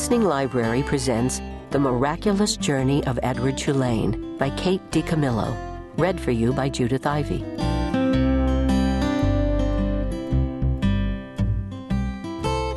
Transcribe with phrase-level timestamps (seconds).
[0.00, 1.42] Listening Library presents
[1.72, 5.54] The Miraculous Journey of Edward Tulane by Kate DiCamillo,
[5.98, 7.44] read for you by Judith Ivey.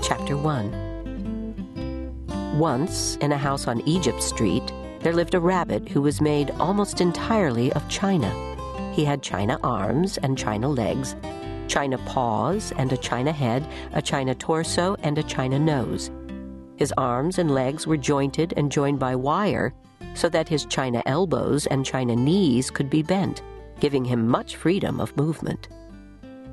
[0.04, 6.20] Chapter 1 Once, in a house on Egypt Street, there lived a rabbit who was
[6.20, 8.30] made almost entirely of china.
[8.92, 11.16] He had china arms and china legs,
[11.70, 16.12] china paws and a china head, a china torso, and a china nose.
[16.76, 19.74] His arms and legs were jointed and joined by wire
[20.16, 23.42] so that his china elbows and china knees could be bent,
[23.80, 25.70] giving him much freedom of movement.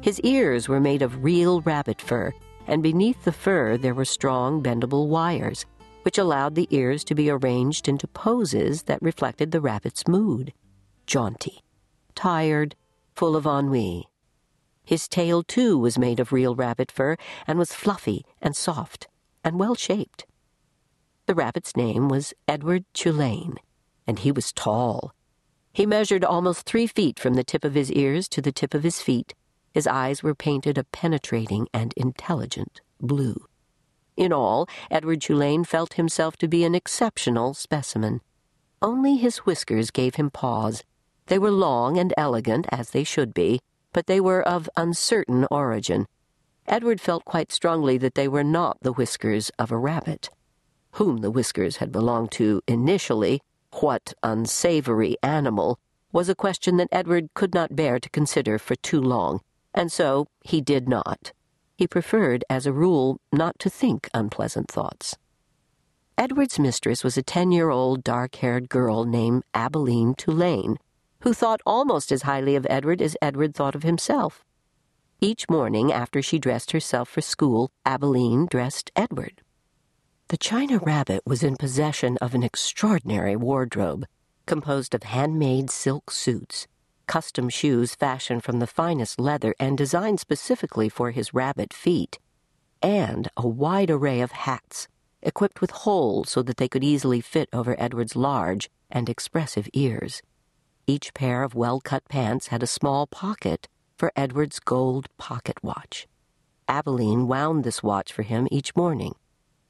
[0.00, 2.32] His ears were made of real rabbit fur,
[2.66, 5.66] and beneath the fur there were strong bendable wires,
[6.02, 10.52] which allowed the ears to be arranged into poses that reflected the rabbit's mood
[11.06, 11.60] jaunty,
[12.14, 12.76] tired,
[13.16, 14.08] full of ennui.
[14.84, 17.16] His tail, too, was made of real rabbit fur
[17.48, 19.08] and was fluffy and soft
[19.44, 20.26] and well shaped.
[21.26, 23.56] The rabbit's name was Edward Tulane,
[24.06, 25.14] and he was tall.
[25.72, 28.82] He measured almost three feet from the tip of his ears to the tip of
[28.82, 29.34] his feet.
[29.72, 33.46] His eyes were painted a penetrating and intelligent blue.
[34.16, 38.20] In all, Edward Tulane felt himself to be an exceptional specimen.
[38.82, 40.82] Only his whiskers gave him pause.
[41.26, 43.60] They were long and elegant, as they should be,
[43.92, 46.06] but they were of uncertain origin.
[46.70, 50.30] Edward felt quite strongly that they were not the whiskers of a rabbit.
[50.92, 53.40] Whom the whiskers had belonged to initially,
[53.80, 55.80] what unsavory animal,
[56.12, 59.40] was a question that Edward could not bear to consider for too long,
[59.74, 61.32] and so he did not.
[61.76, 65.16] He preferred, as a rule, not to think unpleasant thoughts.
[66.16, 70.76] Edward's mistress was a ten year old dark haired girl named Abilene Tulane,
[71.22, 74.44] who thought almost as highly of Edward as Edward thought of himself.
[75.22, 79.42] Each morning, after she dressed herself for school, Abilene dressed Edward.
[80.28, 84.06] The China Rabbit was in possession of an extraordinary wardrobe,
[84.46, 86.66] composed of handmade silk suits,
[87.06, 92.18] custom shoes fashioned from the finest leather and designed specifically for his rabbit feet,
[92.80, 94.88] and a wide array of hats,
[95.20, 100.22] equipped with holes so that they could easily fit over Edward's large and expressive ears.
[100.86, 103.68] Each pair of well cut pants had a small pocket
[104.00, 106.08] for Edward's gold pocket watch.
[106.66, 109.14] Abilene wound this watch for him each morning.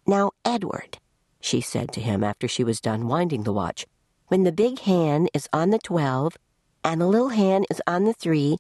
[0.06, 0.98] Now, Edward,
[1.40, 3.86] she said to him after she was done winding the watch,
[4.28, 6.36] when the big hand is on the twelve
[6.84, 8.58] and the little hand is on the three,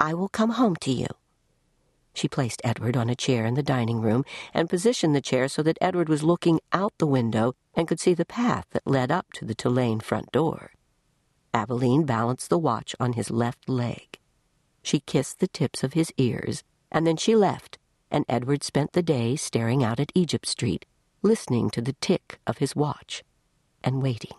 [0.00, 1.06] I will come home to you.
[2.14, 5.62] She placed Edward on a chair in the dining room and positioned the chair so
[5.62, 9.32] that Edward was looking out the window and could see the path that led up
[9.34, 10.72] to the Tulane front door.
[11.54, 14.18] Abilene balanced the watch on his left leg.
[14.82, 17.78] She kissed the tips of his ears, and then she left,
[18.10, 20.84] and Edward spent the day staring out at Egypt Street,
[21.22, 23.22] listening to the tick of his watch,
[23.82, 24.36] and waiting.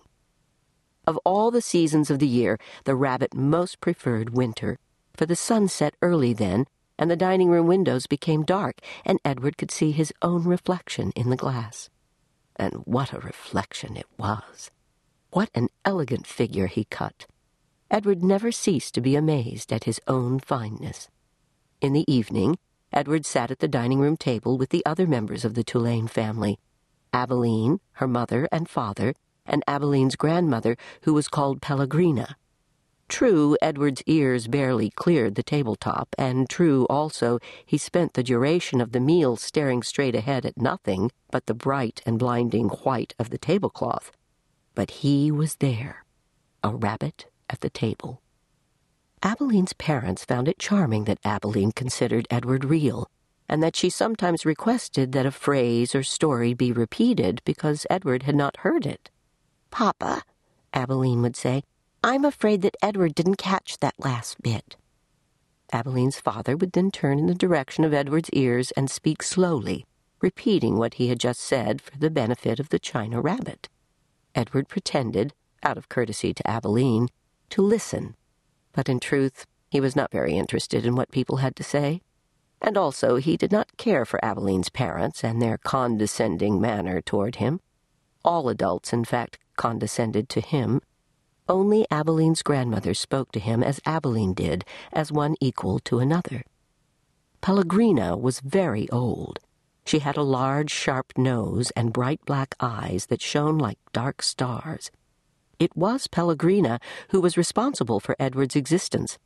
[1.06, 4.78] Of all the seasons of the year, the rabbit most preferred winter,
[5.16, 6.66] for the sun set early then,
[6.98, 11.30] and the dining room windows became dark, and Edward could see his own reflection in
[11.30, 11.90] the glass.
[12.56, 14.72] And what a reflection it was!
[15.32, 17.26] What an elegant figure he cut!
[17.94, 21.10] Edward never ceased to be amazed at his own fineness.
[21.80, 22.58] In the evening,
[22.92, 26.58] Edward sat at the dining room table with the other members of the Tulane family
[27.14, 29.14] Abilene, her mother and father,
[29.46, 32.36] and Abilene's grandmother, who was called Pellegrina.
[33.10, 38.92] True, Edward's ears barely cleared the tabletop, and true also he spent the duration of
[38.92, 43.38] the meal staring straight ahead at nothing but the bright and blinding white of the
[43.38, 44.12] tablecloth.
[44.74, 46.06] But he was there,
[46.64, 48.22] a rabbit at the table.
[49.22, 53.10] Abilene's parents found it charming that Abilene considered Edward real,
[53.48, 58.36] and that she sometimes requested that a phrase or story be repeated because Edward had
[58.36, 59.10] not heard it.
[59.72, 60.24] Papa,
[60.74, 61.64] Abilene would say,
[62.04, 64.76] I'm afraid that Edward didn't catch that last bit.
[65.72, 69.86] Abilene's father would then turn in the direction of Edward's ears and speak slowly,
[70.22, 73.70] repeating what he had just said for the benefit of the china rabbit.
[74.36, 75.34] Edward pretended,
[75.64, 77.08] out of courtesy to Abilene,
[77.54, 78.16] to listen,
[78.72, 82.02] but in truth, he was not very interested in what people had to say.
[82.60, 87.60] And also, he did not care for Abilene's parents and their condescending manner toward him.
[88.26, 90.82] All adults, in fact, condescended to him.
[91.48, 96.42] Only Abilene's grandmother spoke to him as Abilene did, as one equal to another.
[97.42, 99.38] Pellegrina was very old.
[99.86, 104.90] She had a large, sharp nose and bright black eyes that shone like dark stars.
[105.60, 106.80] It was Pellegrina
[107.10, 109.18] who was responsible for Edward's existence.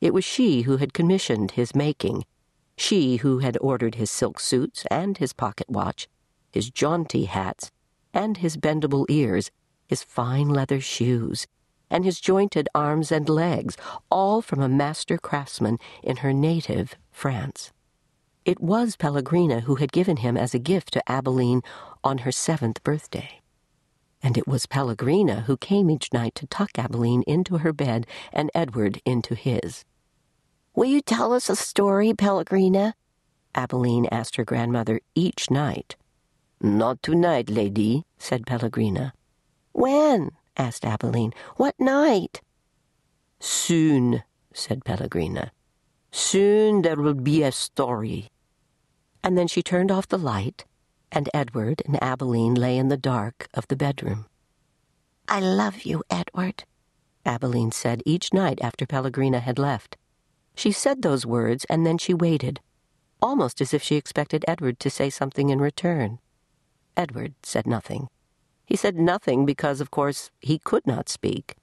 [0.00, 2.24] It was she who had commissioned his making,
[2.76, 6.08] she who had ordered his silk suits and his pocket watch,
[6.52, 7.70] his jaunty hats,
[8.14, 9.50] and his bendable ears,
[9.86, 11.46] his fine leather shoes,
[11.90, 13.76] and his jointed arms and legs,
[14.10, 17.72] all from a master craftsman in her native France.
[18.44, 21.62] It was Pellegrina who had given him as a gift to Abilene
[22.04, 23.37] on her seventh birthday.
[24.28, 28.50] And it was Pellegrina who came each night to tuck Abilene into her bed and
[28.54, 29.86] Edward into his.
[30.74, 32.94] Will you tell us a story, Pellegrina?
[33.54, 35.96] Abilene asked her grandmother each night.
[36.60, 39.14] Not tonight, lady, said Pellegrina.
[39.72, 40.32] When?
[40.58, 41.32] asked Abilene.
[41.56, 42.42] What night?
[43.40, 45.52] Soon, said Pellegrina.
[46.12, 48.28] Soon there will be a story.
[49.24, 50.66] And then she turned off the light,
[51.10, 54.26] and Edward and Abilene lay in the dark of the bedroom.
[55.28, 56.64] I love you, Edward,
[57.24, 59.96] Abilene said each night after Pellegrina had left.
[60.54, 62.60] She said those words, and then she waited,
[63.20, 66.18] almost as if she expected Edward to say something in return.
[66.96, 68.08] Edward said nothing.
[68.64, 71.56] He said nothing because, of course, he could not speak.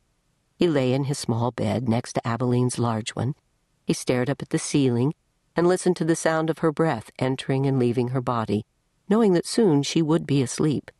[0.56, 3.36] He lay in his small bed next to Abilene's large one.
[3.84, 5.14] He stared up at the ceiling
[5.56, 8.66] and listened to the sound of her breath entering and leaving her body,
[9.10, 10.92] knowing that soon she would be asleep.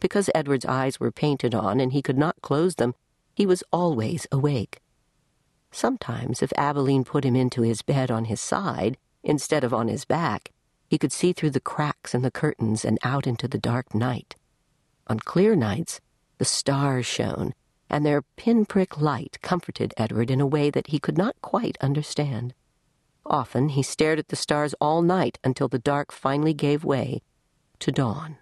[0.00, 2.94] Because Edward's eyes were painted on and he could not close them,
[3.34, 4.80] he was always awake.
[5.70, 10.04] Sometimes, if Abilene put him into his bed on his side instead of on his
[10.04, 10.50] back,
[10.88, 14.34] he could see through the cracks in the curtains and out into the dark night.
[15.06, 16.00] On clear nights,
[16.38, 17.54] the stars shone,
[17.88, 22.54] and their pinprick light comforted Edward in a way that he could not quite understand.
[23.24, 27.22] Often he stared at the stars all night until the dark finally gave way
[27.80, 28.36] to dawn.